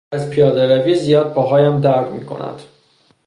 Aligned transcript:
از 0.11 0.29
پیادهروی 0.29 0.95
زیاد 0.95 1.33
پاهایم 1.33 1.81
درد 1.81 2.11
میکند. 2.13 2.61